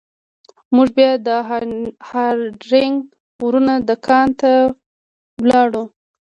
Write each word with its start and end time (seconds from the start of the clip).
موږ 0.75 0.87
بیا 0.97 1.11
د 1.27 1.27
هارډینګ 2.09 2.97
ورونو 3.45 3.73
دکان 3.89 4.27
ته 4.39 4.51
لاړو. 5.49 5.83